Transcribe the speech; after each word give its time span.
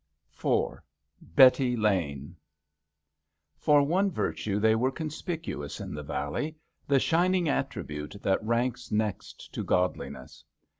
22 0.39 0.49
^ 0.69 0.73
IV 0.73 1.35
BETTY 1.35 1.75
LANE 1.77 2.35
For 3.59 3.83
one 3.83 4.09
virtue 4.09 4.59
they 4.59 4.73
were 4.73 4.89
conspicuous 4.91 5.79
in 5.79 5.93
the 5.93 6.01
valley— 6.01 6.55
the 6.87 6.99
shining 6.99 7.47
attribute 7.47 8.15
that 8.23 8.43
ranks 8.43 8.91
next 8.91 9.53
to 9.53 9.63
godliness. 9.63 10.43